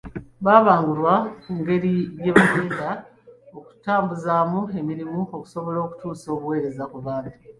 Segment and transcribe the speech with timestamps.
[0.45, 2.89] Babangulwa ku ngeri gye bagenda
[3.57, 7.33] okutambuzaamu emirimu, okusobola okutuusa obuweereza ku bantu.